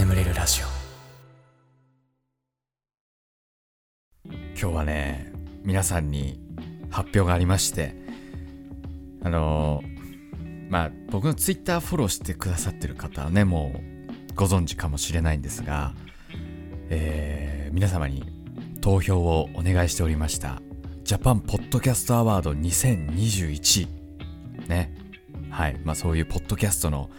[0.00, 0.66] 眠れるラジオ。
[4.58, 5.30] 今日はね
[5.62, 6.40] 皆さんに
[6.90, 7.94] 発表がありまして
[9.22, 9.82] あの
[10.70, 13.74] まあ僕のツイッターフォローしてくださってる方はねも
[14.30, 15.92] うご存知かもしれないんですが、
[16.88, 18.24] えー皆様に
[18.80, 20.62] 投票をお願いしておりました
[21.04, 23.86] ジャパンポッドキャストアワード2021
[24.66, 24.94] ね。
[25.50, 25.78] はい。
[25.84, 27.10] まあそういうポッドキャストの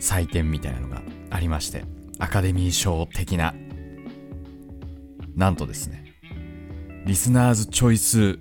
[0.00, 1.84] 祭典みたいなのがありまして
[2.18, 3.54] アカデミー賞的な。
[5.36, 6.04] なんとですね
[7.06, 8.38] リスナーズチョイス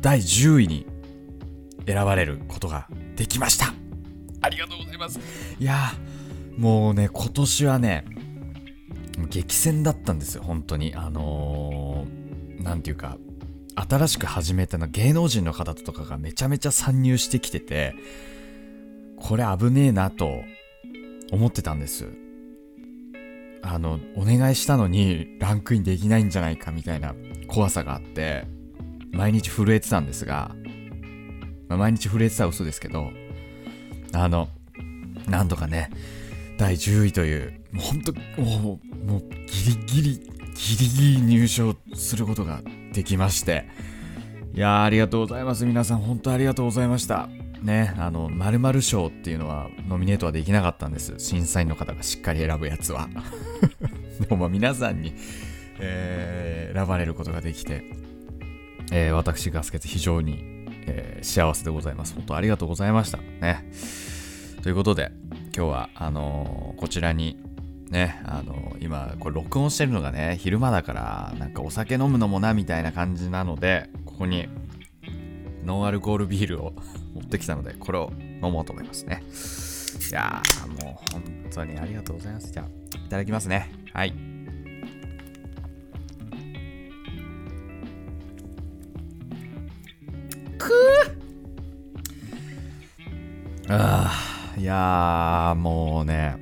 [0.00, 0.86] 第10位に
[1.86, 3.74] 選ばれることができました。
[4.40, 5.18] ありがとうございます。
[5.58, 5.92] いや
[6.56, 8.04] もうね今年はね
[9.28, 10.94] 激戦だったんですよ本当に。
[10.94, 13.18] あのー、ていうか
[13.74, 17.94] 新しく始めたの芸能人の方とかがめちゃめちゃ参入してきてて
[19.20, 20.42] これ危ねえなと
[21.32, 22.08] 思ってたんです。
[23.62, 27.14] あのお願いしたのにランクインできないんじゃないかみたいな
[27.48, 28.46] 怖さがあって
[29.12, 30.54] 毎日震えてたんですが、
[31.68, 33.10] まあ毎日震えてたら嘘ですけど
[34.12, 34.48] あの
[35.28, 35.90] なんとかね
[36.56, 40.18] 第10位というもうほんともうもうギリギリ
[40.54, 43.68] ギリギリ入賞することができまして
[44.54, 45.66] いやありがとうございます。
[45.66, 47.28] 皆さん本当ありがとうございました。
[47.62, 51.14] ねあの〇〇賞っていうのはノミネートはできなかったんです。
[51.18, 53.08] 審査員の方がしっかり選ぶやつは。
[54.20, 55.14] でもまあ皆さんに、
[55.80, 57.82] えー選ばれることができて、
[58.92, 60.38] えー私ガスケツ非常に、
[60.86, 62.14] えー幸せでございます。
[62.14, 63.18] 本当ありがとうございました。
[63.40, 63.64] ね。
[64.62, 65.10] ということで
[65.56, 67.36] 今日はあのーこちらに
[67.90, 74.46] ねあのー今これ録音してるのがね昼間だからなんかお酒飲むのもなみたいな感じなのでここに
[75.64, 76.72] ノンアルコールビールを
[77.14, 79.22] 持ってきたのでこれを飲もうと思いますね。
[80.10, 82.50] いやーもう本当にありがとうございます。
[82.50, 82.66] じゃあ
[82.96, 83.70] いただきますね。
[83.92, 84.14] はい。
[93.70, 94.10] あ
[94.56, 96.36] あいやーもうね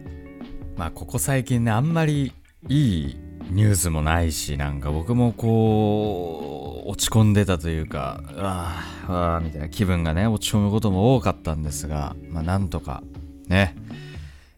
[0.77, 2.33] まあここ最近ねあんまり
[2.69, 3.16] いい
[3.50, 13.03] ニュースもないしなんか僕もこう落ち込んでたというかあーあみたいな気分がね落ち込むことも多かったんですがまあなんとか
[13.49, 13.75] ね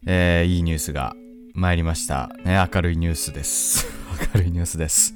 [0.05, 1.15] えーいいニュースが
[1.53, 2.29] 参りました。
[2.45, 3.87] ね明るいニュースです。
[4.33, 5.13] 明るいニュースです。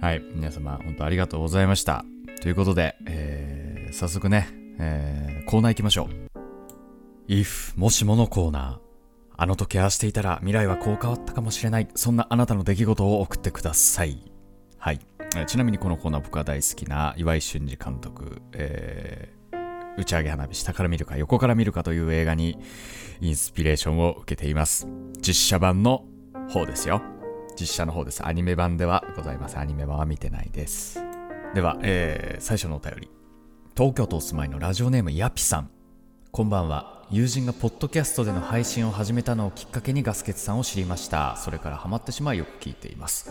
[0.00, 2.04] はい皆様本当ありがとうございました。
[2.42, 4.48] ということで、えー早速ね、
[4.78, 7.30] えーコーナー行きましょう。
[7.32, 8.86] If もしものコーナー。
[9.38, 11.88] あの時ああしていたら未来はこう変わったかもしれない。
[11.94, 14.18] そんなあなたの出来事を送ってください。
[14.78, 15.00] はい。
[15.46, 19.36] ちなみにこのコーナー僕が大好きな岩井俊二監督、えー
[19.98, 22.58] 打ち上げ花火下から見るか横から見るかという映画に
[23.22, 24.86] インスピレーションを受けています。
[25.22, 26.04] 実写版の
[26.50, 27.00] 方ですよ。
[27.58, 28.22] 実写の方です。
[28.26, 31.02] アニメ版ではございませんアニメ版は見てないです。
[31.54, 33.10] では、えー最初のお便り。
[33.74, 35.70] 東京都お住まいのラジオネームヤピさん。
[36.30, 37.06] こんばんは。
[37.10, 41.36] 友人がポッドキャストでの配信を始めたのをきっかけにガスケツさんを知りました。
[41.38, 43.30] それからハマってしまいよく聞いています。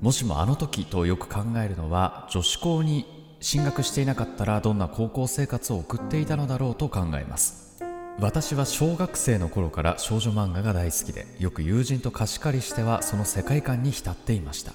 [0.00, 3.06] もしもあの時とよく考えるのは女子校に
[3.40, 7.82] 進学していなかったらどんな高校生活を送っていたのだろうと考えます。
[8.18, 14.72] 私は小学生の頃から少女漫画が大好きでよく友人と貸し借りしてはその世界観に浸っていました。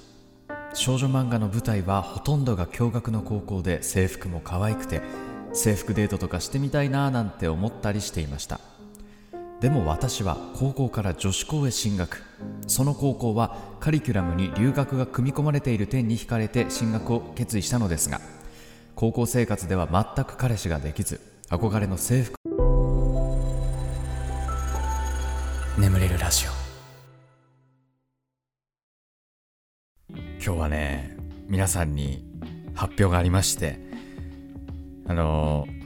[0.74, 5.02] 少女漫画の舞台はほとんどが共学の高校で制服も可愛くて
[5.54, 8.60] 制服デートとかしてみたいなぁなんて思ったりしていました。
[9.62, 12.24] でも私は高校から女子校へ進学。
[12.66, 18.22] その高校はカリキュラムに留学が組み込まれている点に惹かれて進学を決意したのですが
[18.96, 22.36] 高校生活では全く彼氏ができず憧れの制服。
[25.78, 26.50] 眠れるラジオ。
[30.44, 31.16] 今日はね
[31.48, 32.26] 皆さんに
[32.74, 33.80] 発表がありまして
[35.08, 35.81] あのー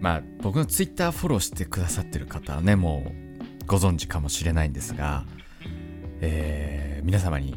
[0.00, 3.04] まあ僕のツイッターフォローしてくださってる方はねも
[3.62, 5.24] うご存知かもしれないんですが、
[6.20, 7.54] えー皆様に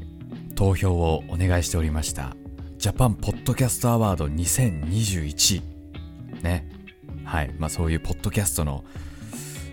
[0.55, 2.37] 投票をお願いしておりました
[2.77, 5.61] ジャパンポッドキャストアワード2021
[6.41, 6.69] ね。
[7.23, 7.53] はい。
[7.57, 8.83] まあそういうポッドキャストの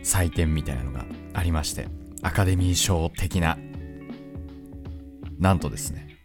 [0.02, 1.04] 祭典みたいなのが
[1.34, 1.88] ありまして
[2.22, 3.58] アカデミー賞的な
[5.38, 6.18] なんとですね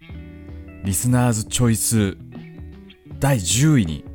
[0.84, 2.18] リスナーズチョイス
[3.20, 4.06] 第10位に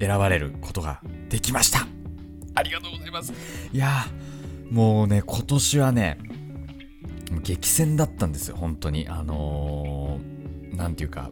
[0.00, 1.86] 選ばれることができました。
[2.54, 3.32] ありがとうございます。
[3.72, 6.18] いやーもうね今年はね
[7.42, 9.08] 激戦だったんですよ本当に。
[9.08, 11.30] あのー、なんていうか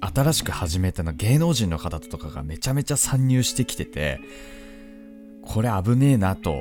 [0.00, 4.20] 新しく始めたの芸能人の方とかがめちゃめちゃ参入してきてて
[5.42, 6.54] これ危ねえなと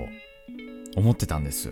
[0.95, 1.71] 思ってたんです。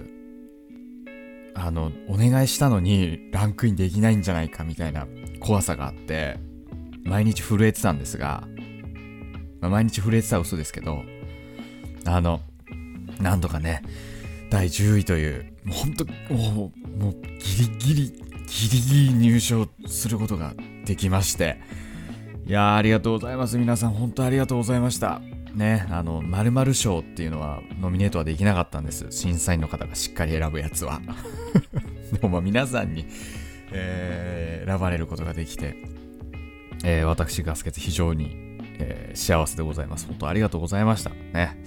[1.56, 5.08] あのお願いしたのにランクインできないんじゃないかみたいな
[5.40, 6.38] 怖さがあって
[7.04, 8.48] 毎日震えてたんですが、
[9.62, 11.04] まあ、毎日震えてたら嘘ですけど
[12.06, 12.42] あの
[13.20, 13.82] なんとかね
[14.50, 18.12] 第10位というもう本当もうもうギリギリ
[18.48, 20.54] ギリギリ入賞することが
[20.86, 21.60] できまして
[22.48, 23.58] いやありがとうございます。
[23.58, 25.20] 皆さん本当ありがとうございました。
[25.54, 29.08] ねあの〇〇賞っていうのはノミネートはできなかったんです。
[29.10, 31.02] 審査員の方がしっかり選ぶやつは。
[32.14, 33.06] で もまあ皆さんに、
[33.74, 35.76] えー、選ばれることができて、
[36.86, 38.47] えー、私ガスケツ非常に、
[38.80, 40.08] えー、幸せでございます。
[40.08, 41.10] 本当ありがとうございました。
[41.10, 41.58] ね。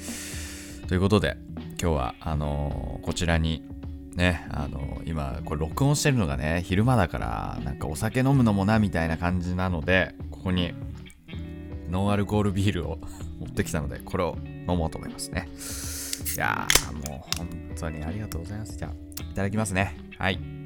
[0.89, 1.37] ということで
[1.81, 3.63] 今日はあのこちらに
[4.15, 10.75] ね、あの今これ録音してるのがね昼間だからなんかお酒飲むのもなみたいな感じなのでここに
[11.89, 12.99] ノンアルコールビールを
[13.41, 14.37] 持ってきたのでこれを
[14.69, 15.49] 飲もうと思いますね。
[16.37, 17.49] いやーもう本
[17.79, 18.77] 当にありがとうございます。
[18.77, 19.97] じゃあいただきますね。
[20.19, 20.60] はい。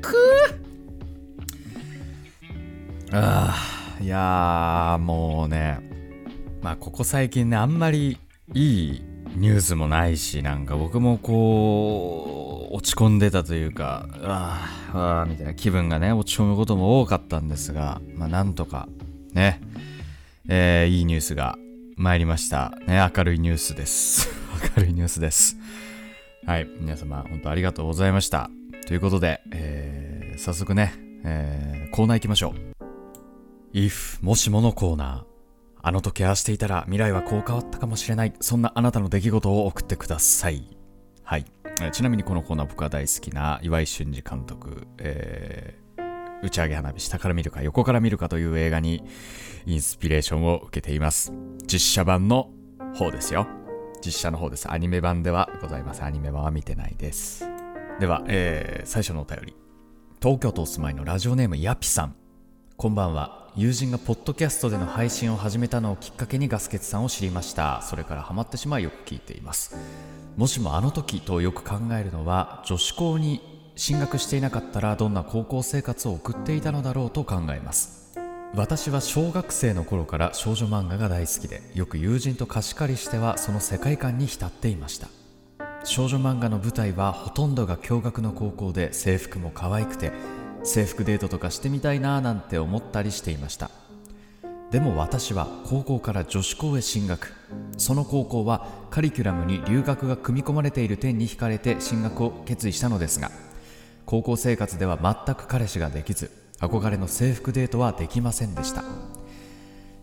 [0.00, 3.16] くー。
[3.16, 3.54] あ
[3.98, 5.80] あいやーもうね
[6.62, 8.18] まあここ最近ねあんまり
[8.54, 9.02] いい
[9.36, 18.88] ニュースもないしなんか僕もこう落ち込んでたというかああみたいな気分がね落ち込むことも多かったんですがまあなんとか
[19.32, 19.60] ね
[20.48, 21.56] えー、いいニュースが
[21.96, 22.78] 参りました。
[22.86, 24.28] ね明るいニュースです。
[24.76, 25.56] 明るいニュースです。
[26.46, 28.48] はい皆様本当ありがとうございました。
[28.88, 38.32] ということで、えー、早速ね、えー、コーナー行きましょう if もしものコーナーあの時ああしていたら未来はこう変わったかもしれない。
[38.40, 40.74] そんなあなたの出来事を送ってください。
[41.22, 41.44] はい。
[41.92, 49.04] ちなみにこのコーナー僕が大好きな岩井俊二監督、えー、打ち上げ花火下から見るか横から見るかという映画に
[49.66, 51.30] インスピレーションを受けています。
[51.66, 52.48] 実写版の
[52.94, 53.46] 方ですよ。
[54.02, 54.72] 実写の方です。
[54.72, 56.06] アニメ版ではございません。
[56.06, 57.48] アニメ版は見てないです。
[58.00, 59.56] では、えー、最初のお便り。
[60.22, 62.14] 東京都お住まいのラジオネームヤピさん。
[62.76, 63.50] こんばんは。
[63.56, 69.76] 友人がポッドキャストでの配信を始めたのをきっかけにガスケツさんを知りましたそれからハマってしまいよく聞いています
[70.36, 73.40] もしもあの時とよく考えるのは女子校に
[73.74, 78.16] 進学していなかったらどんな高校生活を送っていたのだろうと考えます
[78.54, 85.08] 私は小学生の頃から少女漫画が大好きでよく友人と貸し借りしてはその世界観に浸っていました
[85.88, 90.12] 少女漫画の舞台はほとんどが共学の高校で制服も可愛くて
[90.62, 93.70] 制服デートとかしてみたいななんて思ったりしていました。
[94.70, 97.32] でも私は高校から女子校へ進学。
[97.78, 103.30] その高校はカリキュラムに留学が組み込まれている点に惹かれて進学を決意したのですが
[104.04, 106.30] 高校生活では全く彼氏ができず
[106.60, 108.84] 憧れの制服デートはできませんでした。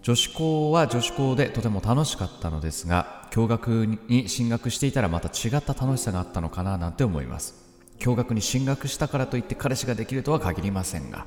[0.05, 7.55] 女子校は女子校でとても楽しかったのですが共学に進学していたらまた違った楽しさがあったのかななんて思います。
[7.99, 11.25] 共学に進学したからといって彼氏ができるとは限りませんが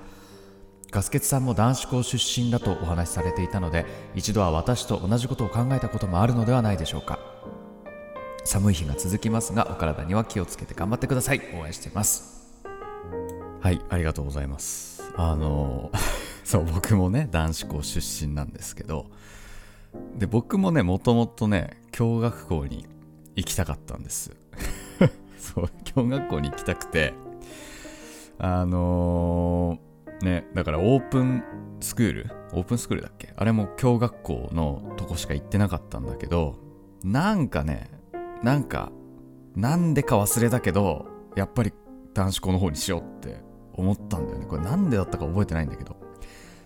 [0.92, 3.84] ガスケツさんも男子校出身だとお話しされていたので
[4.14, 7.18] 一度は私と同じことを考えたこともあるのではないでしょうか。
[8.44, 11.40] 寒い日が続きますがお体には気をつけて頑張ってください。
[11.60, 12.54] 応援しています。
[13.60, 15.02] はいありがとうございます。
[15.16, 15.90] あの
[16.48, 19.04] そう僕もね男子校出身なんですけど
[20.16, 22.86] で僕もねもともとね共学校に
[23.36, 24.34] 行きたかったんです
[25.38, 27.14] そう、教学校に行きたくて、
[28.38, 31.42] あのー、ね、だからオープン
[31.80, 32.30] スクール？
[32.52, 33.32] オープンスクールだっけ？
[33.36, 36.56] あれも教学校のとこしか行ってなかったんだけど、
[37.04, 37.90] なんかね、
[38.42, 38.90] なんか、
[39.54, 41.06] なんでか忘れたけど、
[41.36, 41.72] やっぱり
[42.14, 43.40] 男子校の方にしようって
[43.72, 44.46] 思ったんだよね。
[44.46, 45.96] これなんでだったか覚えてないんだけど。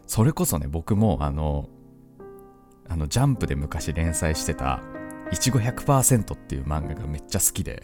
[0.06, 1.68] それこそね、僕もあの、
[2.88, 4.80] あの、ジャンプで昔連載してた、
[5.30, 7.82] いちご100%っていう漫画がめっちゃ好きで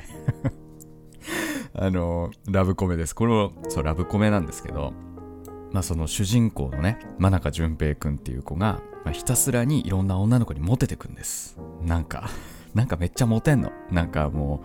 [1.74, 3.14] あの、ラブコメです。
[3.14, 4.92] これも、そう、ラブコメなんですけど、
[5.72, 11.58] まあその主人公のね、真中淳平くんっていう子が、まあ、ひたすらにいろんな女の子にモテてくんです。
[11.82, 12.28] なんか、
[12.74, 13.72] なんかめっちゃモテんの。
[13.90, 14.62] なんかも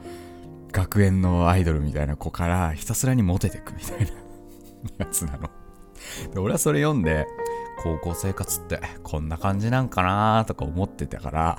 [0.70, 4.12] う、学園のアイドルみたいな子からひたすらにモテてくみたいな
[5.00, 5.50] やつなの。
[6.34, 7.28] で、俺はそれ読んで、
[7.84, 11.58] 高校生活ってこんな感じなんかなーとか思ってたから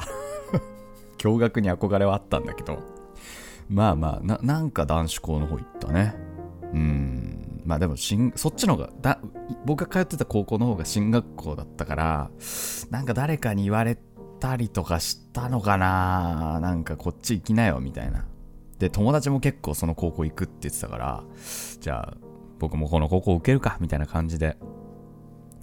[1.19, 2.79] 驚愕に憧れはあったんだけど、
[3.69, 6.15] まあまあな、なんか男子校の方行ったね。
[6.73, 7.63] うん。
[7.65, 9.21] まあでもしんそっちの方がだ、
[9.65, 12.31] 僕が通ってた高校の方が進学校だったから、
[12.91, 13.99] なんか誰かに言われ
[14.41, 18.27] たりとかしたのかななんかこっち行きなよみたいな。
[18.79, 21.25] で、友達も結構その高校行くって言ってたから、
[21.81, 22.24] じゃあ
[22.59, 24.57] 僕もこの高校受けるかみたいな感じで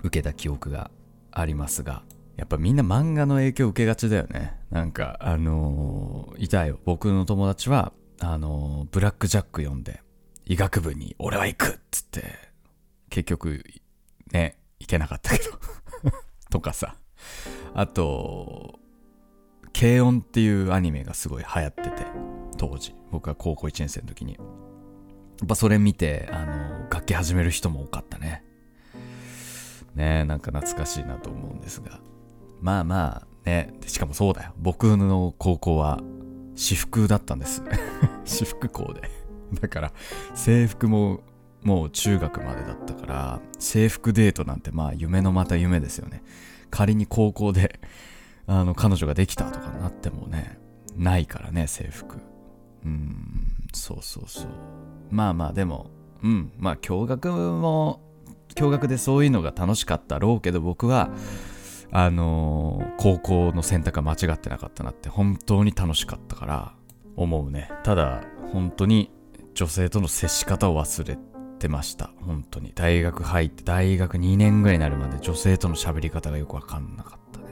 [0.03, 0.91] 受けた記憶が
[1.31, 2.03] ありますが、
[2.37, 4.59] やっぱみんな漫画の影響受けがちだよね。
[4.69, 6.79] なんか、あのーいたよ。
[6.85, 10.01] 僕の友達は、あのーブラックジャック読んで、
[10.45, 12.23] 医学部に俺は行くっつって、
[13.09, 13.63] 結局、
[14.31, 15.51] ね、行けなかったけど。
[16.49, 16.95] とかさ。
[17.73, 18.79] あと、
[19.77, 21.89] 軽音っていうアニメがすごい流行ってて、
[22.57, 22.95] 当時。
[23.11, 24.37] 僕が高校1年生の時に。
[25.41, 28.43] やっぱそれ見て、あの、楽器始める人も多かったね。
[29.95, 31.99] ねえ、なんか懐かしいなと思うんですが。
[32.61, 34.53] まあまあ、ね、しかもそうだよ。
[34.57, 35.99] 僕の高校は
[36.55, 37.63] 私服だったんです。
[38.23, 39.09] 私服校で。
[39.59, 39.93] だから、
[40.35, 41.21] 制服も
[41.63, 46.23] もう中学までだったから、制服デートなんてまあ夢のまた夢ですよね。
[46.69, 47.79] 仮に高校で、
[48.45, 50.59] あの、彼女ができたとかなってもね、
[50.95, 52.17] ないからね、制服。
[52.85, 54.47] うん、そうそうそう。
[55.09, 55.89] まあまあ、でも、
[56.23, 58.01] うん、まあ、驚愕も、
[58.55, 61.09] 驚愕でそういうのが楽しかったろうけど、僕は、
[61.91, 66.73] あのー高校の選択が間違ってなかったなって、本当に楽しかったから、
[67.15, 67.71] 思うね。
[67.83, 68.23] ただ、
[68.53, 69.11] 本当に
[69.53, 71.17] 女性との接し方を忘れ
[71.59, 72.11] てました。
[72.21, 72.71] 本当に。
[72.75, 77.45] 大学入って、大学2年ぐらいになるまで女性との喋り方がよくわかんなかったね。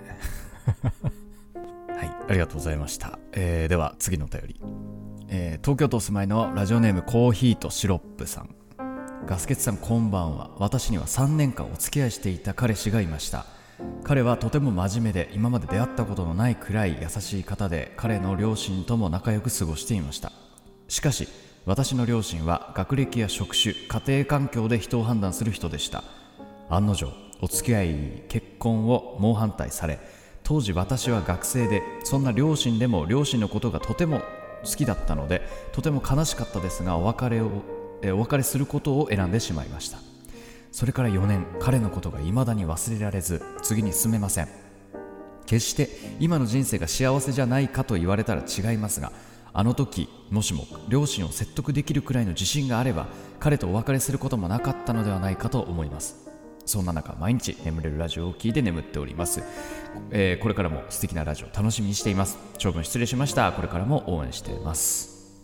[1.97, 3.19] はい、ありがとうございました。
[3.33, 4.61] えーでは、次のお便り。
[5.31, 8.55] えー東京都お住まいのラジオネームコーヒーとシロップさん。
[9.27, 10.50] ガスケツさんこんばんは。
[10.57, 13.45] 私には3年間お付き合いしていた彼氏がいました。
[14.03, 20.31] 彼はとても真面目で今まで出会ったことのないくらい優しい方で彼の両親とも仲良く過ごしていました。
[20.88, 21.27] しかし
[21.65, 26.03] 私の両親は学歴や職種家庭環境で人を判断する人でした
[26.69, 30.00] 案の定お付き合い結婚を猛反対され
[30.43, 34.24] 当時私は学生でそんな両親でも両親のことがとても
[34.63, 37.50] 好きだったのでとても悲しかったですがお別れを
[38.01, 39.98] えお別れすることを選んでしまいました。
[40.72, 44.48] それから4年彼のことが未だに忘れられず次に進めません。
[45.46, 45.89] 決して
[46.20, 49.12] 今の人生が幸せじゃないかと言われたら違いますが
[49.51, 53.08] あの時もしも両親を説得できるくらいの自信があれば
[53.39, 56.28] 彼とお別れすることもなかったのではないかと思います。
[56.69, 59.41] そんな中毎日眠れるラジオを聞いて眠っております、
[60.11, 62.38] えーこれからも素敵なラジオ楽しみにしています。
[62.59, 63.51] 長文失礼しました。
[63.51, 65.41] これからも応援しています。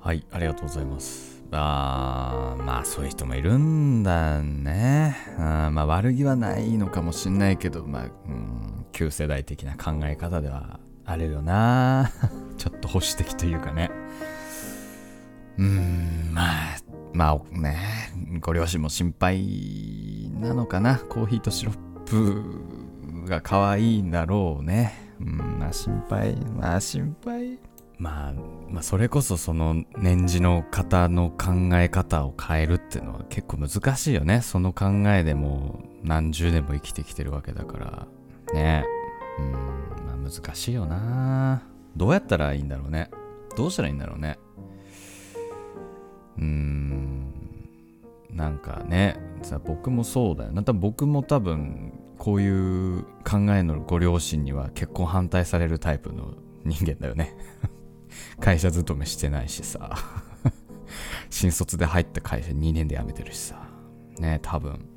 [0.00, 1.42] はいありがとうございます。
[1.52, 5.14] あーまあそういう人もいるんだね。
[5.38, 12.10] あまあ悪気はないのかもしんないけどまあ、うん、旧世代的な考え方ではあるよな。
[12.56, 13.90] ちょっと保守的というかね。
[15.58, 16.76] うーんまあ
[17.12, 17.76] まあね
[18.40, 20.98] ご両親も心配なのかな？
[20.98, 25.14] コーヒーとシロップが可愛いんだろうね。
[25.20, 26.36] うんまあ心配。
[26.36, 27.58] まあ心配。
[27.98, 28.32] まあ、
[28.68, 34.42] まあそれこそその年次の方の考え方を変えるっていうのは結構難しいよね。
[34.42, 38.06] その考えでも何十年も生きてきてるわけだから。
[38.52, 38.84] ね。
[39.38, 41.62] うんまあ難しいよな。
[41.96, 43.10] どうやったらいいんだろうね。
[43.56, 44.38] どうしたらいいんだろうね。
[46.36, 47.05] うーん。
[48.30, 57.36] なんかねさ僕もそうだよな多分僕も多分こういう考えのご両親には結婚反対されるタイプの人間だよね。
[58.40, 59.96] 会社勤めしてないしさ。
[61.30, 63.68] 新卒で入った会社2年で辞めてるしさ。
[64.18, 64.88] ね多分。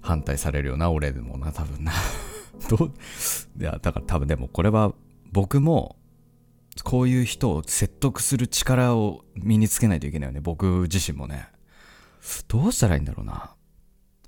[0.00, 1.92] 反対されるよな俺でもな多分な。
[2.70, 2.86] ど
[3.60, 4.94] いやだから多分でもこれは
[5.32, 5.96] 僕も
[6.84, 10.40] こういう人を説得する力を身につけないといけないよね。
[10.40, 11.48] 僕自身もね。
[12.48, 13.54] どうしたらいいんだろうな。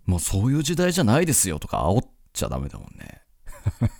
[0.06, 3.22] もうそういう時代じゃないですよとか煽っちゃダメだもんね。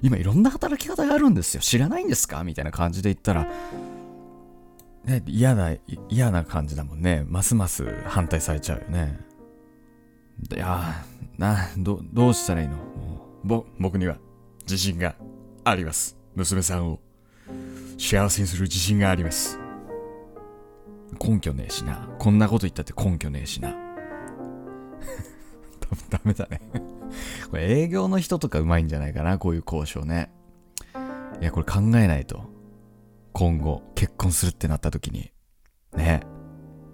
[0.00, 1.60] 今いろんな働き方があるんですよ。
[1.60, 2.44] 知らないんですか？
[2.44, 3.50] みたいな感じで言ったら
[5.04, 5.74] ね嫌な
[6.08, 7.24] 嫌な感じだもんね。
[7.26, 9.18] ますます反対されちゃうよね。
[10.54, 12.76] いやーなどどうしたらいいの？
[12.76, 14.16] もうぼ僕には
[14.62, 15.16] 自信が
[15.64, 16.16] あります。
[16.36, 17.00] 娘さんを
[17.98, 19.58] 幸せにする自信があります。
[21.20, 22.08] 根拠ねえしな。
[22.18, 23.70] こんなこと言ったって根拠ねえしな。
[25.80, 26.60] 多分ダメだね。
[27.50, 30.30] これ営業の人とかうまいんじゃないかなこういう交渉ね。
[31.40, 32.44] いやこれ考えないと。
[33.32, 35.32] 今後結婚するってなった時に。
[35.96, 36.22] ね。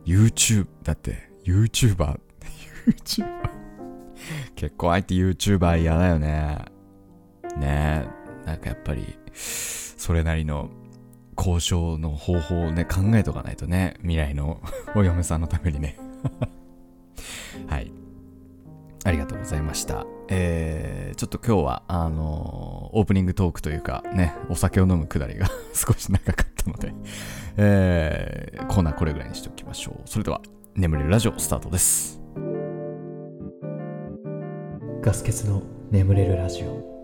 [0.06, 2.18] YouTube だって YouTuber
[2.86, 3.50] YouTuber
[4.54, 6.64] 結婚相手 YouTuber 嫌だよね。
[7.58, 8.08] ね。
[8.46, 10.70] なんかやっぱりそれなりの
[11.36, 14.60] 交渉の方法をね考えとかないとね未来の
[14.94, 15.96] お嫁さんのためにね
[17.68, 17.92] はい
[19.04, 20.06] ありがとうございました。
[20.28, 26.94] えー、ちょっと今日は、あのーオープニングトークというか、ね、お酒を飲むくだりが 少し長かったので、
[27.56, 30.00] えー、コーナーこれぐらいにしておきましょう。
[30.06, 30.40] それでは、
[30.74, 32.20] 眠れるラジオスタートです。
[35.02, 36.94] ガス欠の眠れるラジオ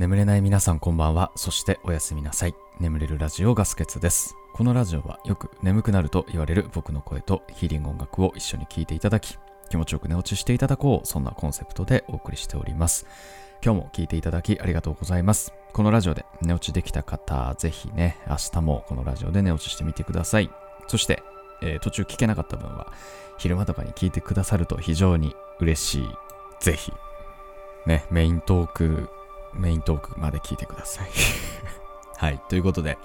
[0.00, 1.30] 眠れない皆さんこんばんは。
[1.36, 2.54] そしておやすみなさい。
[2.80, 4.34] 眠れるラジオガス欠です。
[4.54, 9.36] このラジオはよく眠くなると言われる僕の声とヒーリング音楽を一緒に聴いていただき
[9.68, 13.04] 気持ちよく寝落ちしていただこうそんなコンセプトでお送りしております。
[13.62, 15.52] 今日も聞いていただきありがとうございます。
[15.74, 20.48] このラジオで寝落ちできた方ぜひね明日もこのラジオで寝落ちしてみてください。
[20.88, 21.22] そして、
[21.60, 22.90] えー途中聞けなかった分は
[23.36, 26.08] 昼間とかに聞いてくださると非常に嬉しい。
[26.58, 26.90] ぜひ
[27.84, 29.10] ねメイントーク
[29.54, 31.08] メイントークまで聞いてください。
[32.16, 32.40] はい。
[32.48, 32.98] ということで、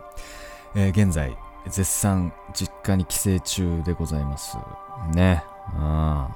[0.75, 1.38] えー現在、
[1.68, 4.58] 絶賛実家に帰省中でございます。
[5.14, 5.44] ね。
[5.78, 6.28] うん。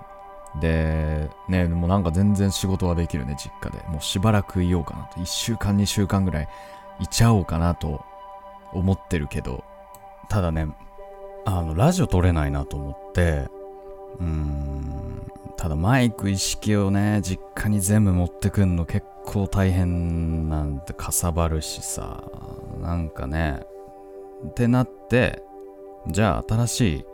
[0.59, 3.83] で、ね、もうなんか全然仕事はできるね、実家で。
[3.89, 5.19] もうしばらくいようかなと。
[5.19, 6.49] 1週間、2週間ぐらい
[6.99, 8.03] いちゃおうかなと
[8.73, 9.63] 思ってるけど、
[10.27, 10.67] ただね、
[11.45, 13.47] あの、ラジオ撮れないなと思って、
[14.19, 15.28] うーん、
[15.59, 22.23] ただマイク意識をね、実家に全部持ってくんの結構大変なんてかさばるしさ、
[22.79, 23.63] なんかね、
[24.47, 25.43] ってなって、
[26.07, 27.05] じゃあ新し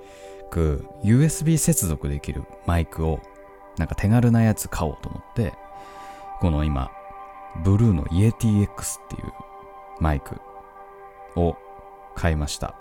[0.52, 3.20] く USB 接続できるマイクを
[3.80, 5.56] なんか手軽なやつ買おうと思って、
[6.40, 6.92] この今、
[7.64, 8.38] ブルーの YetiX っ
[9.10, 9.34] ていう
[10.00, 10.40] マイク
[11.36, 11.58] を
[12.14, 12.76] 買いました。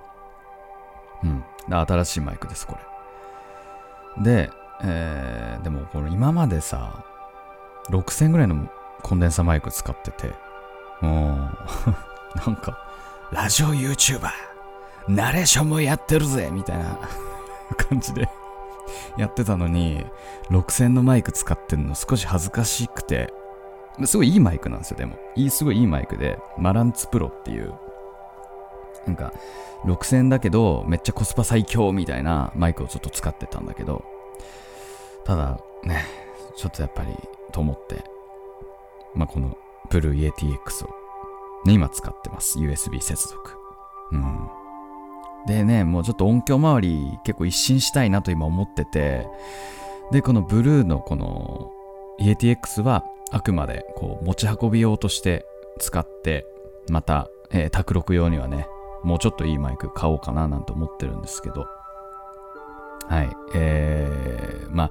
[1.22, 1.42] うん。
[1.70, 2.76] 新しいマイクです、こ
[4.18, 4.22] れ。
[4.22, 4.50] で、
[4.82, 7.04] えーでもこの今までさ、
[7.90, 8.68] 6000ぐらいの
[9.02, 10.32] コンデンサーマイク使ってて、
[11.02, 11.08] うん、
[12.46, 12.78] なんか、
[13.32, 14.30] ラジオ YouTuber、
[15.08, 16.98] ナレーションもやってるぜみたいな
[17.76, 18.28] 感じで
[19.16, 20.04] やってたのに、
[20.50, 23.32] 6000のマイク使ってんの少し恥ずかしくて、
[24.04, 25.16] すごいいいマイクなんですよ、でも。
[25.36, 27.74] いい、すごいいいマイクで、マランツプロっていう、
[29.06, 29.32] なんか、
[29.84, 34.04] 6000だけど、めっちゃコスパ最強みたいなマイクをちょっと使ってたんだけど、
[35.24, 36.04] ただね、
[36.56, 37.08] ちょっとやっぱり
[37.52, 38.04] と思って、
[39.14, 39.56] まあ、この
[39.90, 40.88] ブルー ATX を、
[41.66, 42.58] ね、今使ってます。
[42.58, 43.58] USB 接続。
[44.12, 44.48] うん。
[45.46, 49.26] でね、もうちょっと音響周り結構一新したいなと今思ってて、
[50.10, 51.70] で、このブルーのこの
[52.20, 55.46] ATX はあくまでこう持ち運び用として
[55.78, 56.46] 使って、
[56.88, 58.66] また、えー卓録用にはね、
[59.02, 61.66] もうちょっといいマイク買おうかななんて思ってるんですけど、
[63.08, 63.28] はい。
[63.54, 63.93] えー、
[64.74, 64.90] まあ、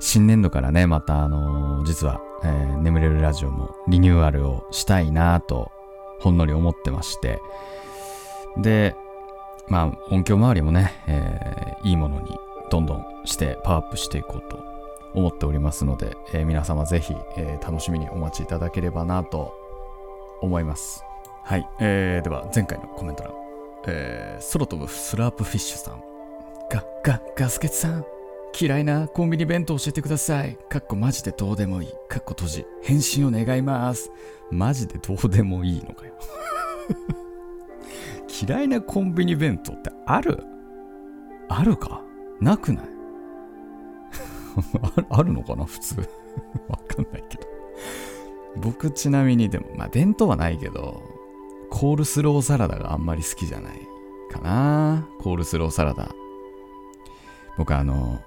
[0.00, 5.70] 新年度からね、また、あのー実は、えー眠れるラジオもリニューアルをしたいなと、
[6.20, 7.40] ほんのり思ってまして、
[8.58, 8.94] で、
[9.68, 12.38] まあ、音響周りもね、えーいいものに
[12.70, 14.58] どんどんしてパワーアップしていこうと
[15.12, 19.52] 思っておりますので、えー皆様ぜひ、えー楽しみにお待ちいただければなと
[20.40, 21.04] 思います。
[21.44, 21.68] はい。
[21.80, 23.32] えーでは、前回のコメント欄、
[23.86, 26.00] えー、空飛ぶスラープフィッシュさん。
[26.70, 28.04] が、が、ガスケツさん。
[28.58, 30.56] 嫌いなコンビニ弁当教えてください。
[30.68, 31.88] かっこマジでどうでもいい。
[32.08, 32.66] かっこ閉じ。
[32.82, 34.10] 返信を願います。
[34.50, 36.14] マジでどうでもいいのかよ。
[38.48, 40.44] 嫌いなコンビニ弁当ってある？
[41.48, 42.02] あるか？
[42.40, 42.84] なくない？
[45.10, 45.64] あるのかな？
[45.64, 46.00] 普通。
[46.68, 47.44] わかんないけど。
[48.56, 51.02] 僕ちなみにでも、まあ弁当はないけど、
[51.70, 53.80] コールスローサラダがあんまり好きじゃない
[54.30, 55.08] かな。
[55.20, 56.14] コールスローサラダ。
[57.56, 58.20] 僕あの、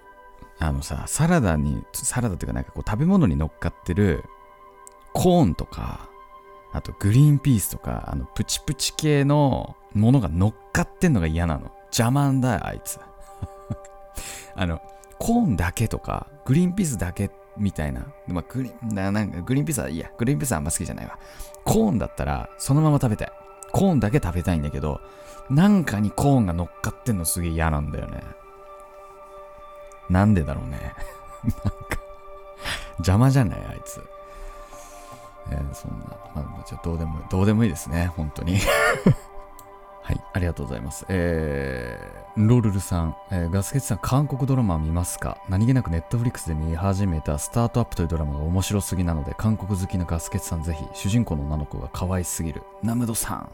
[0.59, 4.23] あのさ、サラダに、サラダっていうかなんかこう食べ物に乗っかってる
[5.13, 6.09] コーンとか、
[6.73, 11.71] あとグリーンピースとか、あのプチプチ系のものが乗っかってんのが嫌なの。
[11.85, 12.99] 邪魔んだよ、あいつ。
[14.55, 14.81] あの、
[15.19, 18.07] コーンだけとか、グリーンピースだけみたいな。
[18.27, 20.11] まあ、グリななんかグリーンピースはいいや。
[20.17, 21.17] グリーンピースはあんま好きじゃないわ。
[21.63, 23.31] コーンだったら、そのまま食べたい。
[23.71, 25.01] コーンだけ食べたいんだけど、
[25.49, 28.21] なんかにコーンが乗っかってんのすげえ嫌なんだよね。
[30.09, 30.93] なんでだろうね。
[31.43, 31.97] なんか、
[32.97, 34.01] 邪魔じゃないあいつ。
[35.49, 38.57] えーそんな、まあ、じゃあどうでも、どうでもいいですね、本当に。
[40.01, 41.05] はい、ありがとうございます。
[41.09, 45.37] えー、ロルルさん、えーガスケツさん、韓国ドラマ見ますか？
[45.49, 53.49] 何気なくネットフリックスで見始めたスタートアップというドラマが面白すぎなので、韓国好きなガスケツさんぜひ、主人公の女の子が可愛すぎる、ナムドさん。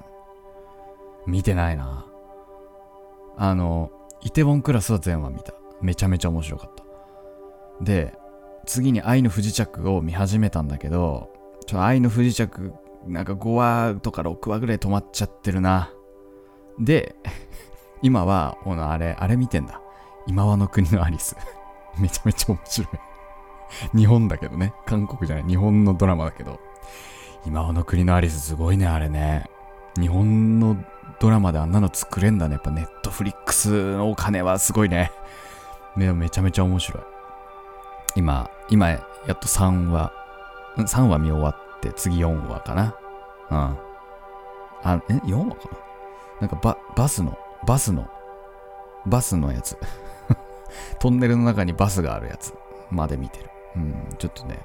[1.25, 2.05] 見てないな。
[3.35, 3.89] あの、
[4.21, 5.53] イテウォンクラスは全話見た。
[5.83, 7.83] めちゃめちゃ面白かった。
[7.83, 8.13] で、
[8.65, 11.29] 次に愛の不時着を見始めたんだけど、
[11.67, 12.73] ちょ愛の不時着、
[13.05, 15.91] なんか5話とか6話ぐらい止まっちゃってるな。
[16.79, 17.15] で、
[18.01, 19.81] 今は、このあれ、あれ見てんだ。
[20.25, 21.35] 今はの国のアリス。
[21.99, 22.89] めちゃめちゃ面白
[23.93, 23.97] い。
[23.97, 24.73] 日本だけどね。
[24.85, 25.45] 韓国じゃない。
[25.45, 26.59] 日本のドラマだけど。
[27.45, 29.49] 今はの国のアリスすごいね、あれね。
[29.99, 30.77] 日本の
[31.19, 32.53] ドラマであんなの作れんだね。
[32.53, 35.11] やっぱネットフリックスのお金はすごいね。
[35.95, 37.03] めちゃめちゃ面白い。
[38.15, 38.99] 今、今、や
[39.31, 40.11] っと3話、
[40.77, 42.95] 3話見終わって、次4話かな。
[43.49, 43.57] うん。
[44.83, 45.77] あ、え ?4 話かな
[46.41, 48.07] なんかバ、バスの、バスの、
[49.05, 49.77] バスのやつ。
[50.99, 52.53] トンネルの中にバスがあるやつ
[52.89, 53.49] まで見てる。
[53.75, 54.59] うん、ちょっとね、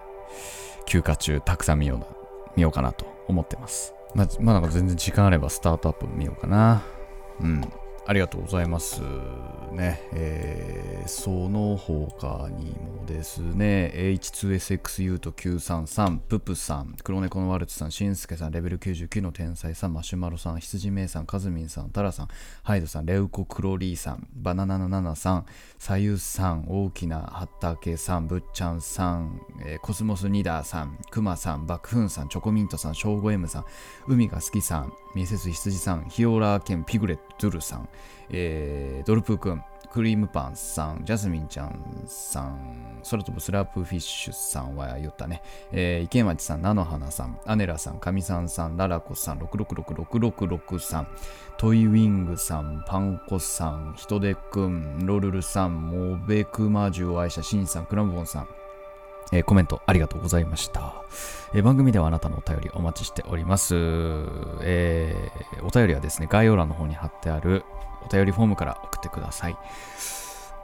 [0.87, 2.07] 休暇中たくさん見ような、
[2.57, 3.95] 見ようかなと思ってます。
[4.15, 6.83] ま、まあなんか全然時間あればスタートアップ見ようかな。
[7.41, 7.61] うん。
[8.09, 9.03] ありがとうございます。
[9.71, 10.01] ね。
[10.15, 22.29] えー、その他にもですね、H2SXU と933、ププさん、黒猫のワルツさん、しんすけさん、レベル99の天才さん、マシュマロさん、羊めいさん、カズミンさん、タラさん、
[22.63, 25.47] ハイドさん、レウコクロリーさん、バナナナナナさん、
[25.79, 33.65] さゆさん、大きな畑さん、ぶっちゃんさん、えーコスモスニダーさん、くまさん、バクフンさん、チョコミントさん、ショーゴエムさん、
[34.09, 37.89] 海が好きさん、ミセス羊さん、ヒオラーケンピグレットゥルさん、
[38.31, 51.09] えードルプーくん、クリームパンさん、ジャスミンちゃんさん、空飛ぶスラープフィッシュさんは言ったね、えー、池町さん、菜の花さん、アネラさん、かみさんさん、ララコさん、666666さん、
[51.57, 58.49] トイウィングさん、パンコさん、ヒトデくん、ロルルさん、モベクマジュを愛したシンさん、クラムボンさん、
[59.33, 60.95] えーコメントありがとうございました、
[61.55, 63.75] えー番組ではあなたのお便りお待ちしております、
[64.63, 67.65] えーお便りはですね概要欄の方に貼ってある
[68.09, 69.57] お便りフォームから送ってください。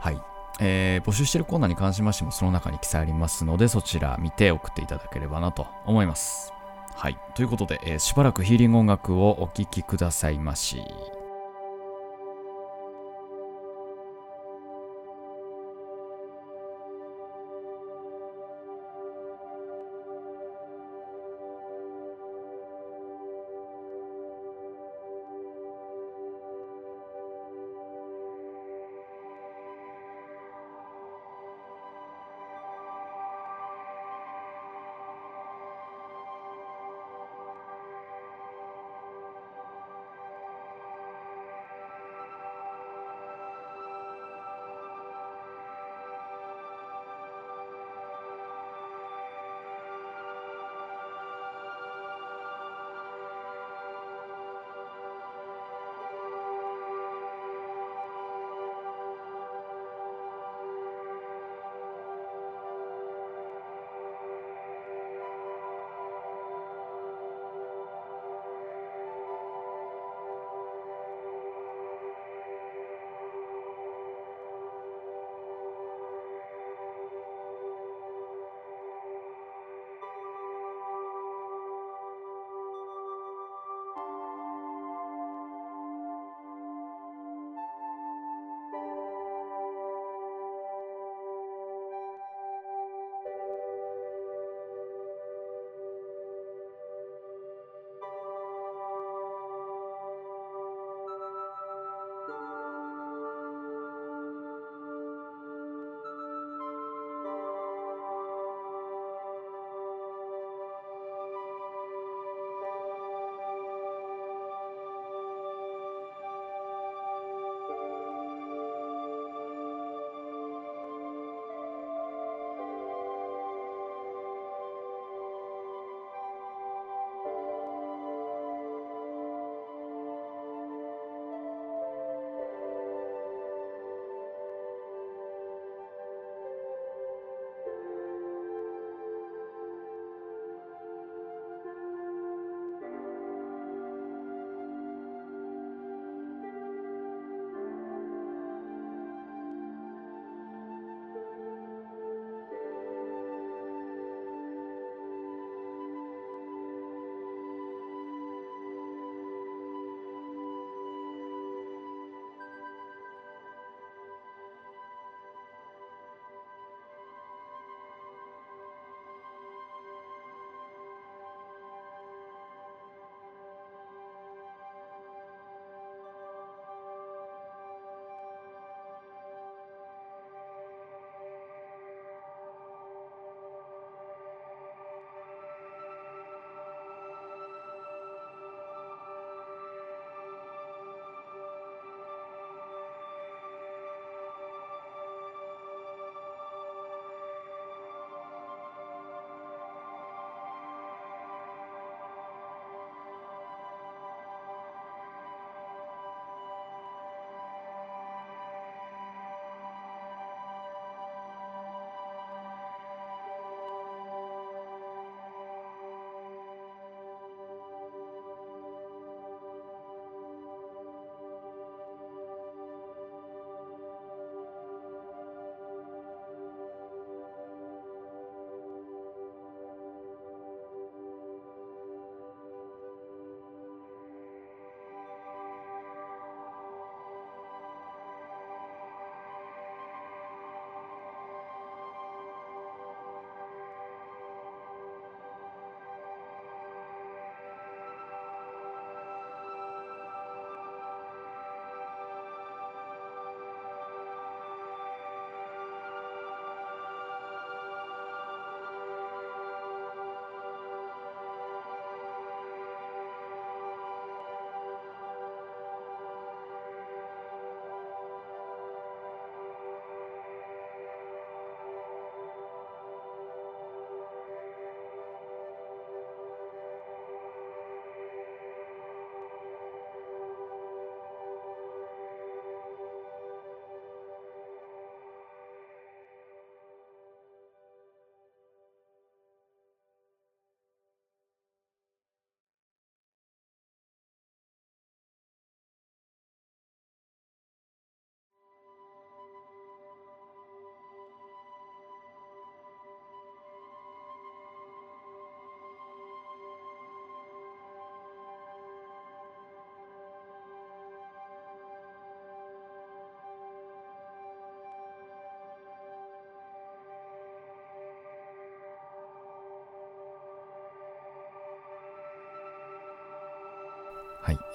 [0.01, 0.21] はい、
[0.61, 6.53] えー募集してるコーナーに関しましてもその中に記載ありますのでそちら見て送っていただければなと思います。
[6.95, 7.19] はい。
[7.35, 10.83] ということで、えーしばらくヒーリング音楽をお聴きくださいまし。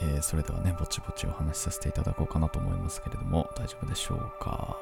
[0.01, 4.77] えーそれではね、ぼちぼちお話しさせていただこうかなと思いますけれども、大丈夫でしょうか？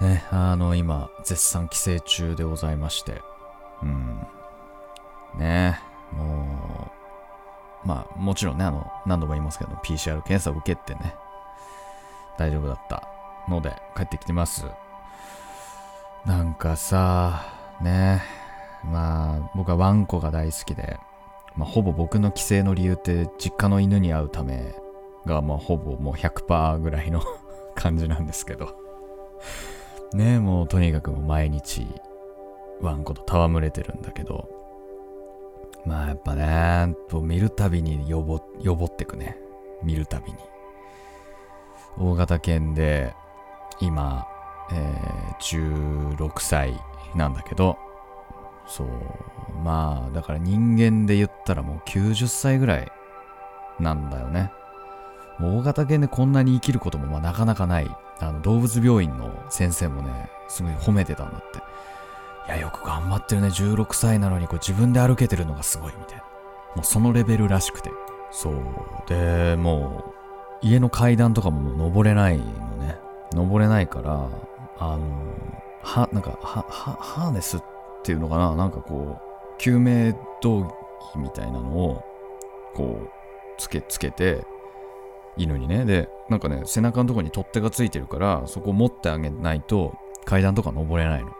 [0.00, 3.20] ね、あの、今、絶賛帰省中でございまして、
[3.82, 4.26] うん。
[5.36, 5.80] ね、
[6.12, 6.90] も
[7.84, 11.14] う、まあ、もちろんね、あの、何度も言いますけど、PCR 検査を受けてね、
[12.38, 13.02] 大丈夫だった
[13.48, 14.66] ので、帰ってきてます。
[16.24, 17.44] なんかさ、
[17.80, 18.22] ね、
[18.84, 20.98] まあ、僕はワンコが大好きで、
[21.58, 24.76] まあ、ほぼ僕の帰省の理由って実家の犬に会うため
[25.26, 27.20] が、まあ、ほぼもう100%ぐらいの
[27.74, 28.76] 感じなんですけど。
[30.14, 31.86] ねえもうとにかくもう毎日
[32.80, 34.48] ワンコと戯れてるんだけど。
[35.84, 39.36] まあやっぱねと見るたびによぼよぼってくね。
[39.82, 40.38] 見るたびに。
[41.98, 43.14] 大型犬で
[43.80, 44.26] 今、
[44.72, 46.80] えー16歳
[47.16, 47.87] なんだけど。
[48.68, 48.88] そう。
[49.64, 52.92] まあだから人間で言ったらもう90歳ぐらい
[53.80, 54.52] なんだよね。
[55.40, 57.90] 大型犬でこんなに生きることもまあなかなかない。
[58.20, 61.58] あの動物病院の先生もねすごい褒めてたんだって。
[61.58, 63.48] いやよく頑張ってるね。
[63.48, 66.24] 16歳なのにこう自分で歩けてるのがすごいみたいな。
[66.76, 67.90] もうそのレベルらしくて。
[68.30, 68.54] そう。
[69.08, 70.14] でも
[70.62, 72.44] う家の階段とかももう登れないの
[72.76, 72.98] ね。
[73.32, 74.28] 登れないから
[74.78, 75.00] あの
[75.82, 77.66] はなんかははハーネスって
[78.08, 80.64] ていうのかななんかこう救命胴
[81.12, 82.02] 衣みたいなのを
[82.74, 83.10] こう
[83.58, 84.46] つけつけて
[85.36, 85.84] 犬にね。
[85.84, 89.94] でなんかね背中のとこに取っ手がついてるからそこ持ってあげないと
[90.24, 91.30] 階段とか登れないの。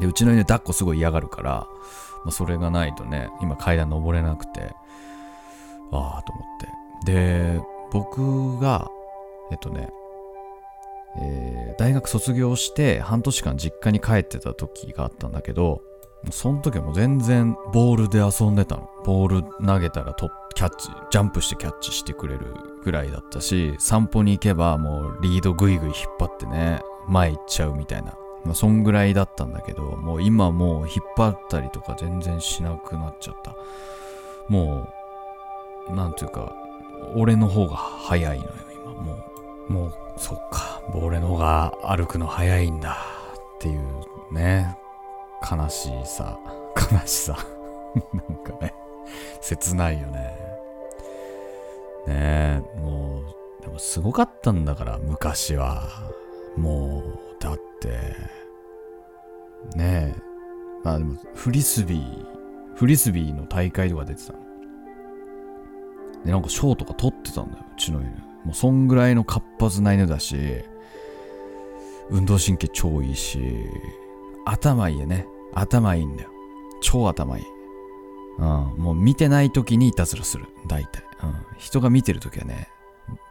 [0.00, 1.68] でうちの犬抱っこすごい嫌がるから、
[2.24, 4.74] まあ、それがないとね今階段登れなくて
[5.92, 7.12] ああと思って。
[7.12, 7.60] で
[7.92, 8.90] 僕が
[9.52, 9.88] えっとね
[11.22, 15.82] えー大学卒業して半年間実家に帰ってた時があったんだけど
[16.30, 18.88] その時はもう全然ボールで遊んでたの。
[19.04, 28.14] ボール投げたらとキャッチジャンプしてキャッチしてくれるぐらいだったし散歩に行けばもうリードグイグイ引っ張ってね前行っちゃうみたいな。
[28.44, 33.56] まあそんぐらいだったんだけどもう今もう引っ張ったりとか全然しなくなっちゃった。
[34.48, 34.88] も
[35.88, 36.54] うなんていうか
[37.16, 38.92] 俺の方が早いのよ今。
[39.02, 39.18] も
[39.68, 40.73] うもうそっか。
[40.92, 42.98] 俺の方が歩くの早いんだ
[43.56, 44.76] っていうね
[45.50, 46.38] 悲しいさ。
[46.92, 47.38] 悲しさ。
[48.12, 48.74] なんかね
[49.40, 50.20] 切ないよね。
[52.06, 53.20] ねえも
[53.60, 55.88] うでもすごかったんだから昔は。
[56.56, 57.02] もう
[57.40, 57.88] だって。
[59.76, 60.22] ねえ。
[60.82, 62.26] まあでもフリスビー
[62.74, 64.38] フリスビーの大会とか出てたの。
[66.24, 68.10] でなんか賞とか取ってたんだようちの犬
[68.44, 70.64] もうそんぐらいの活発な犬だし。
[72.10, 73.68] 運動神経超いいし
[74.44, 75.26] 頭いいよね。
[75.54, 76.30] 頭いいんだよ。
[76.80, 77.44] 超頭いい。
[78.38, 78.44] うん。
[78.76, 80.46] もう見てない時にいたずらする。
[80.66, 82.68] 大体、うん、人が見てる時はね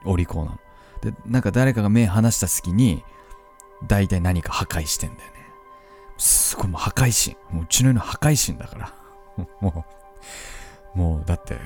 [0.06, 0.60] お利口なの。
[1.02, 3.04] でなんか誰かが目離した隙に
[3.88, 5.34] 大体何か破壊してんだよね。
[6.18, 7.54] すごいもう破壊神。
[7.54, 8.94] もううちの犬破壊神だから。
[9.62, 9.86] も
[10.96, 11.58] うもうだって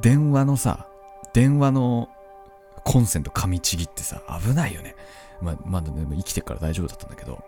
[0.00, 0.88] 電話のさ
[1.32, 2.08] 電話の
[2.84, 4.94] コンセント噛みちぎってさ危ないよね。
[5.44, 7.44] まあまだね生きてから大丈夫だったんだけど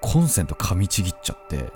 [0.00, 1.70] コンセント噛みちぎっちゃって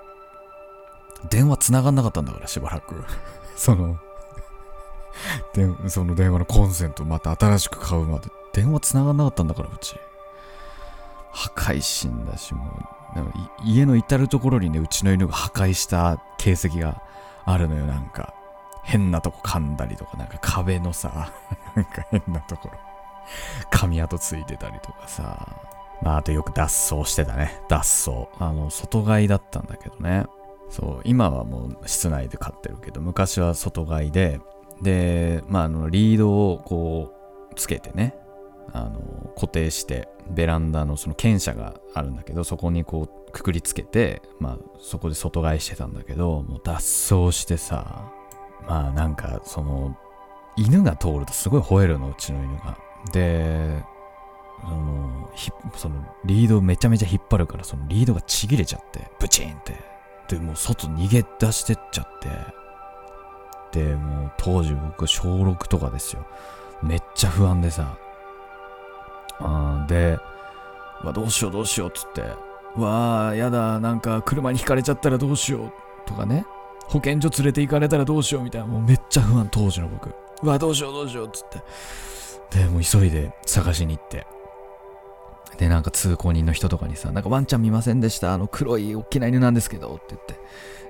[1.30, 3.04] 電話繋がんなかったんだからしばらく。
[3.56, 3.98] その
[5.52, 8.28] でその電話のコンセントまた新しく買うまで。
[8.52, 9.96] 電話繋がんなかったんだからうち。
[11.32, 12.64] 破壊神だしも
[13.14, 17.02] うなんかい家の至る所にねうちの犬が破壊した形跡が
[17.44, 18.34] あるのよなんか。
[18.84, 21.30] 変なとこ噛んだりとかなんか壁のさ
[21.76, 22.87] なんか変なところ。
[23.72, 25.56] 噛み跡ついてたりとかさ。
[26.00, 27.60] まああとよく脱走してたね。
[27.68, 28.28] 脱走。
[28.38, 30.26] あの外飼いだったんだけどね。
[30.70, 34.40] そう今はもう室内で飼ってるけど昔は外飼いで
[34.82, 37.12] でまああのリードをこ
[37.50, 38.14] うつけてね
[38.72, 39.00] あの
[39.34, 48.12] 固定してベランダのその犬舎があるんだけどそこにこうくくりつけてまあそこで外飼いしてたんだけどもう脱走してさ
[48.66, 49.96] まあなんかその
[50.56, 52.87] 犬が通るとすごい吠えるのうちの犬が。
[53.12, 53.82] で
[54.60, 59.74] そのひそのリードめちゃめちゃ引っ張るからそのリードがちぎれちゃってブチンって。
[60.28, 62.18] でもう外逃げ出してっちゃっ
[63.72, 63.78] て。
[63.80, 66.26] でもう当時僕小6とかですよ。
[66.82, 67.96] めっちゃ不安でさ。
[69.40, 70.18] あで
[71.02, 72.22] うわどうしようどうしようっつって。
[72.76, 75.72] わーやだなんか車にひかれちゃったらどうしよう
[76.06, 76.44] とかね。
[76.88, 78.66] 保健所連れて行かれたらどうしようみたいな。
[78.66, 80.14] もうめっちゃ不安当時の僕。
[80.42, 81.62] うわどうしようどうしようっつって。
[82.50, 84.26] でもう急いで探しに行って。
[85.58, 88.32] でなんか通行人の人とかにさなんかワンちゃん見ませんでした？
[88.32, 90.34] あの黒い大きな犬なんですけどって言って。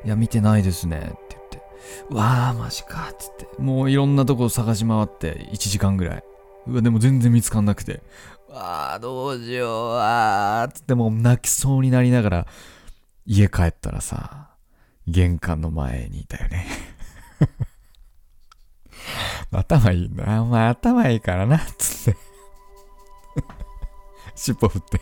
[0.04, 0.98] いや見てないですね。
[0.98, 1.62] って言って。
[2.10, 3.08] うわあマジか。
[3.10, 3.48] っつって。
[3.58, 6.24] もういろんなとこ探し回って1時間ぐらい。
[6.66, 8.02] うわでも全然見つかんなくて。
[8.50, 9.96] わあどうしよう。
[9.96, 10.94] あーっつって。
[10.94, 12.46] もう泣きそうになりながら
[13.24, 14.50] 家帰ったらさ
[15.06, 16.66] 玄関の前にいたよね。
[19.50, 20.42] 頭いいな。
[20.42, 22.20] お前頭いいからなつって。
[24.34, 25.00] 尻尾振って。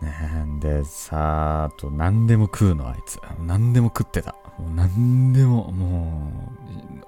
[0.00, 3.18] なんでさあと何でも食うのあいつ。
[3.40, 4.34] 何でも食ってた。
[4.58, 6.30] もう何でもも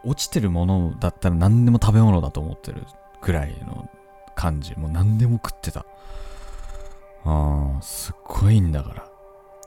[0.05, 2.87] う落ちてるものだったら何でも食べ物だと思ってる
[3.21, 3.89] くらいの
[4.35, 4.75] 感じ。
[4.77, 5.87] もう何でも食ってた。
[7.25, 9.09] ああすっごいんだから。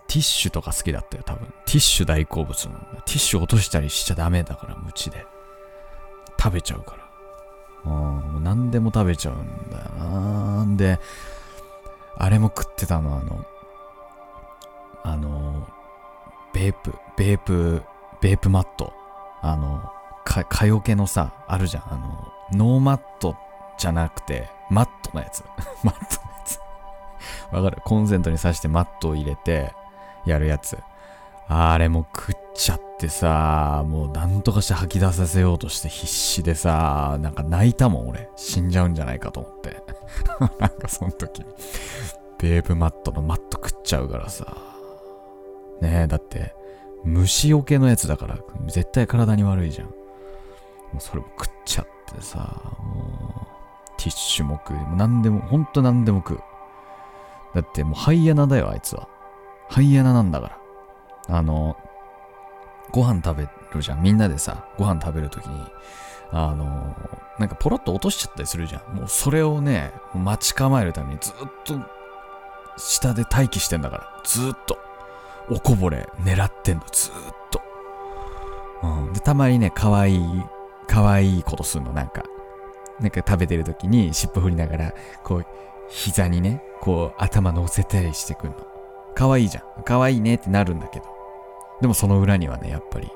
[0.08, 1.48] ティッシュとか好きだったよ多分。
[1.66, 3.02] ティッシュ大好物なんだ。
[3.06, 5.26] ティッシュ落としたりしちゃダメだから無知で。
[6.41, 7.04] 食べちゃうから。
[7.84, 10.77] あもう何でも食べちゃうんだよな。
[10.77, 10.99] で
[12.17, 13.45] あれも食ってたのあの
[15.04, 15.67] あの
[16.54, 17.84] ベープベープ
[18.21, 18.93] ベープマット。
[19.43, 19.91] あの
[20.23, 21.84] か蚊よけのさあるじゃん。
[21.93, 23.36] あのノーマット
[23.77, 25.43] じゃなくてマットのやつ。
[25.84, 26.60] マットのやつ。
[27.51, 27.82] わかる？
[27.84, 29.73] コンセントに挿してマットを入れて
[30.25, 30.77] やるやつ。
[31.47, 38.30] あれも食っちゃってさもうなんとかして吐き出させようとして必死でさなんか泣いたもん俺。
[38.36, 39.84] 死んじゃうんじゃないかと思って。
[40.60, 41.45] なんかその時。
[42.39, 44.45] ベープマットのマット食っちゃうからさ。
[45.82, 46.56] ねえだって
[47.04, 49.88] 虫除けのやつだから絶対体に悪いじゃん。
[49.88, 49.93] も
[50.97, 53.51] うそれも食っちゃってさもう
[53.97, 54.77] ティッシュも食う。
[54.77, 56.43] もう何でもほんと何でも食う。
[57.56, 59.08] だってもうハイエナだよあいつは。
[59.69, 60.61] ハイエナなんだから。
[61.27, 61.77] あの
[62.91, 64.01] ご飯食べるじゃん。
[64.01, 65.65] みんなでさご飯食べるときに
[66.31, 66.95] あの
[67.39, 68.95] なんかポロッと落としちゃったりするじゃん。
[68.95, 71.34] もうそれをね待ち構えるためにずっ
[71.65, 71.79] と
[72.77, 74.21] 下で待機してんだから。
[74.23, 74.77] ずっと。
[75.49, 76.84] おこぼれ狙ってんの。
[76.91, 77.13] ずっ
[77.49, 77.62] と、
[78.84, 80.43] うん、でたまにね可愛い
[80.88, 81.91] 可愛いいことするの。
[81.91, 82.23] なんか
[82.99, 85.45] なんか食べてる時に尻尾振りながらこう
[85.89, 88.70] 膝にねこう頭乗せたりしてくんの。
[89.15, 89.84] 可愛いじゃん。
[89.84, 91.06] 可愛いねってなるんだけど。
[91.82, 93.10] でもその裏にはねやっぱり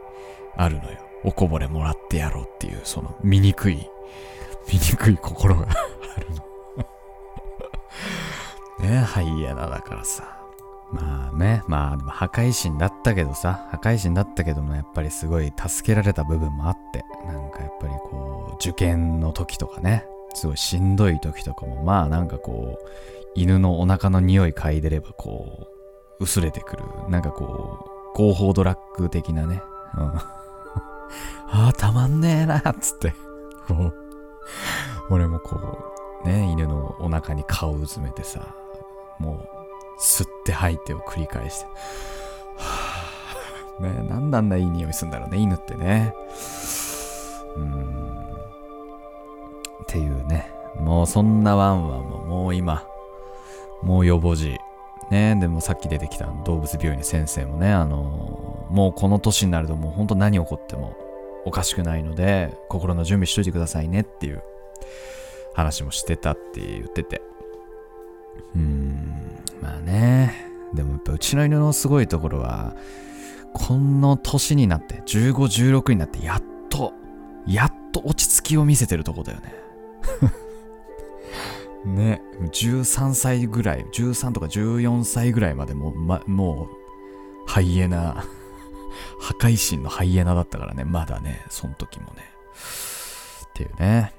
[0.55, 0.99] あるのよ。
[1.23, 3.89] おこぼれもらってやろうっていうその醜い
[4.67, 6.27] 醜い心が ある
[8.79, 8.89] の。
[8.89, 10.23] ねハイエナだからさ。
[10.91, 11.63] まあね。
[11.67, 13.67] まあ破壊神だったけどさ。
[13.71, 17.03] 破壊神だったけどもやっぱりすごい助けられた部分もあって。
[17.25, 20.05] なんかやっぱりこう受験の時とかね。
[20.35, 22.89] すごいしんどい時とかもまあなんかこう
[23.35, 25.74] 犬のお腹の匂い嗅いでればこう
[26.19, 26.83] 薄れてくる。
[27.09, 29.61] なんかこう合法ドラッグ的なね。
[29.97, 30.13] うん。
[31.47, 33.13] ああたまんねえなっつって。
[33.67, 33.93] こう
[35.09, 35.57] 俺もこ
[36.23, 38.55] うね犬のお腹に顔をうずめてさ
[39.19, 41.67] もう吸って吐いてを繰り返して。
[43.79, 46.13] ねなんであんないい匂いするんだろうね犬ってね。
[47.57, 48.25] うん。
[49.83, 50.51] っていうね。
[50.79, 52.83] もうそんなワンワンももう今
[53.81, 54.57] もう予防時
[55.11, 60.95] ねでもさっき出てきた動物病院の先生もねあのもうこの年になるともう本当何起こっても
[61.45, 64.41] おかしくないので心の準備しといてくださいねっていう
[65.53, 67.21] 話もしてたって言ってて。
[68.55, 70.45] うーんまあね。
[70.73, 72.75] でもやっぱうちの犬のすごいところは
[73.53, 76.93] この年になって1516になってやっと
[77.47, 79.64] やっと落ち着きを見せてるとこだよね。
[81.85, 86.69] ね13歳ぐらい13とか14歳ぐらいまでもう,、ま、も
[87.45, 88.23] うハイエナ
[89.19, 92.23] 破壊神のハイエナだったからねまだねその時もね。
[93.49, 94.13] っていうね。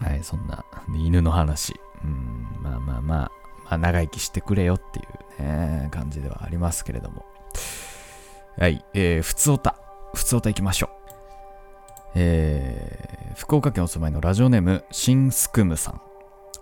[0.00, 0.64] はいそんな
[0.94, 1.74] 犬の話。
[2.04, 3.30] うんまあまあまあ
[3.64, 7.24] まあ長生きしてくれよっていうね感じではありますけれども。
[8.58, 9.76] はいえー、ふつおた。
[10.14, 10.90] ふつおたいきましょう。
[12.14, 16.07] えー、福岡県お住まいのラジオネームシンスクムさん。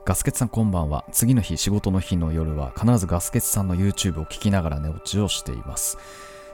[0.07, 1.05] ガスケツさんこんばんは。
[1.11, 5.99] 次の日仕事の日の夜は必ずガスケツさんの YouTube を聞きながら寝落ちをしています。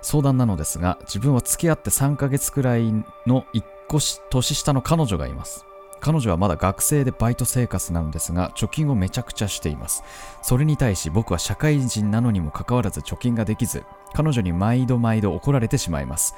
[0.01, 2.91] 相談なのですが自分は付き合って3ヶ月くらい
[3.27, 5.67] の1個し年下の彼女がいます。
[6.01, 10.03] 彼女はまだ学生でバイト生活なのですが貯金をめちゃくちゃしています。
[10.41, 13.85] それに対し僕は社会人なのにもかかわらず貯金ができず
[14.15, 16.35] 彼女に毎度毎度怒られてしまいます。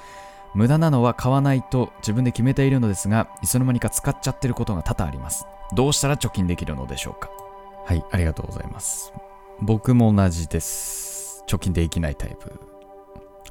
[0.52, 5.46] 無駄なのは買わないと自分で決めているのですがいつの間にか使っちゃってることが多々あります。
[5.74, 7.30] どうしたら貯金できるのでしょうか？
[7.84, 9.12] はいありがとうございます。
[9.60, 11.44] 僕も同じです。
[11.46, 12.52] 貯金できないタイプ。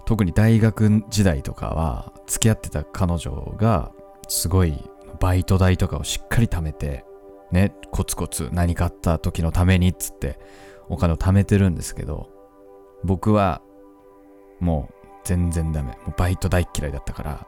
[0.06, 3.92] 特に大学時代とかは付き合ってた彼女が
[4.28, 4.78] すごい
[5.20, 7.06] バイト代とかをしっかり貯めて
[7.52, 10.40] ねコツコツ何かあった時のためにっつって
[10.90, 12.30] お金を貯めてるんですけど
[13.04, 13.62] 僕は
[14.60, 15.92] もう全然ダメ。
[15.92, 17.48] もうバイト大嫌いだったから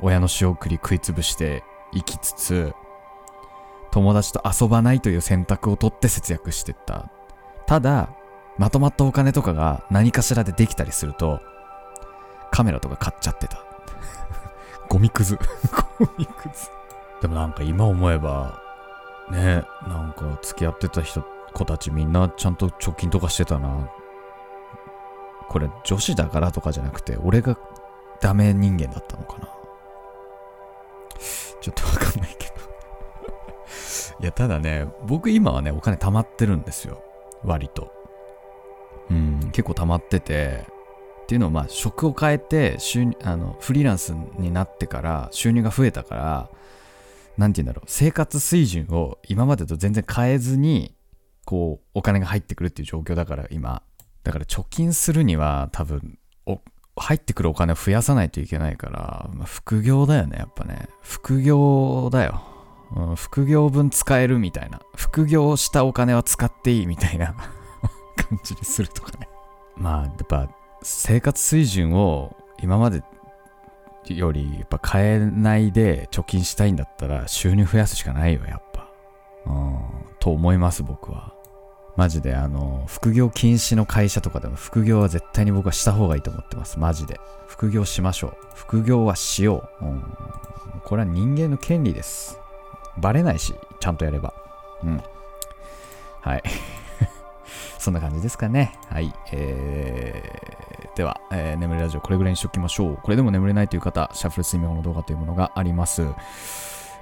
[0.00, 1.62] 親の仕送り食いつぶして
[1.92, 2.72] 生きつつ
[3.94, 7.12] 友達と遊ばないという選択を取って節約してった。
[7.68, 8.10] ただ
[8.58, 11.40] まとまったお金とかが何かしらでできたりすると
[12.50, 13.64] カメラとか買っちゃってた。
[14.90, 15.38] ゴミくず。
[15.96, 16.68] ゴミくず。
[17.22, 18.58] でもなんか今思えば
[19.30, 23.88] ねなんか付き合ってた人子たちみんなちゃんと貯金とかしてたな。
[25.48, 27.56] これ女子だからとかじゃなくて俺が
[28.20, 29.48] ダメ人間だったのかな。
[31.60, 32.53] ちょっとわかんないけど。
[34.20, 37.02] いやただね僕今はねお金貯まってるんですよ。
[37.44, 37.92] 割と。
[39.10, 40.66] うん結構貯まってて。
[41.24, 46.50] っていうのはまあ職を変えて収入あのフリーランスになってから収入が増えたから
[47.38, 47.88] 何て言うんだろう。
[47.88, 50.94] 生活水準を今までと全然変えずに
[51.46, 53.82] こうお金が入ってくるっていう状況だから今。
[54.22, 56.18] だから貯金するには多分
[56.96, 60.88] 入ってくるお金を増やさないといけないから、まあ副業だよねやっぱね。
[61.00, 62.42] 副業だよ、
[62.94, 64.80] うん、副業分使えるみたいな。
[64.96, 67.34] 副業したお金は使っていいみたいな
[68.16, 69.28] 感じにするとかね。
[69.76, 70.48] まあやっぱ
[70.82, 73.02] 生活水準を今まで
[74.08, 78.88] よりやっぱ変えないで貯金したいんだったら収入増やすしかないよやっぱ。
[79.46, 79.80] うん
[80.20, 81.34] と思います僕は。
[81.96, 86.78] マジであの副業禁止の会社とかでも副業は絶対に僕はした方がいいと思ってます。
[86.78, 87.20] マジで。
[87.46, 88.36] 副業しましょう。
[88.54, 90.02] 副業はしよう、うん、
[90.84, 92.40] これは人間の権利です。
[92.98, 94.34] バレないしちゃんとやれば
[94.82, 95.02] うん
[96.20, 96.42] はい
[97.78, 106.02] そんな感じですかねはいえー、では、えー眠りラジオこれぐらいにしておきましょうこれでも眠れないという方シャッフル睡眠法の動画というものがあります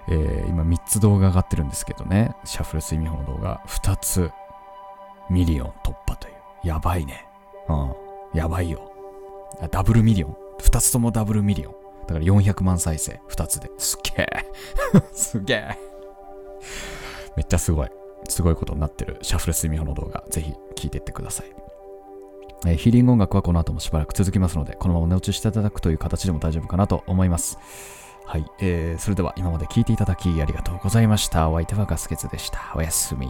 [0.08, 4.30] えー今3つ動画上がってるんですけどねシャッフル睡眠法の動画2つ
[5.30, 6.34] ミリオン突破という。
[6.62, 7.26] やばいね。
[7.68, 7.92] うん。
[8.34, 8.92] やばいよ。
[9.62, 10.36] あダブルミリオン。
[10.60, 11.74] 二つともダブルミリオン。
[12.06, 13.20] だから400万再生。
[13.28, 13.70] 二つで。
[14.12, 14.44] すげえ。
[15.12, 15.78] すげえ。
[17.36, 17.88] めっちゃすごい。
[18.28, 19.18] すごいことになってる。
[19.22, 20.22] シャッフル睡眠法の動画。
[20.30, 21.46] ぜひ聞いていってください。
[22.66, 27.58] えーヒーリング音楽はこの後もしばらく続きますので、このまま寝落ちしていただくという形でも大丈夫かなと思います。
[28.24, 28.46] はい。
[28.60, 31.50] えー、それでは今まで聞いていただきありがとうございました。
[31.50, 32.72] お相手はガスケツでした。
[32.76, 33.28] おやすみ。